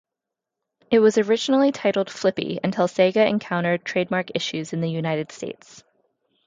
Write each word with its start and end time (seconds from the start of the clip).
It 0.89 0.97
was 0.97 1.19
originally 1.19 1.71
titled 1.71 2.09
"Flippy" 2.09 2.59
until 2.63 2.87
Sega 2.87 3.29
encountered 3.29 3.85
trademark 3.85 4.31
issues 4.33 4.73
in 4.73 4.81
the 4.81 4.89
United 4.89 5.31
States. 5.31 5.83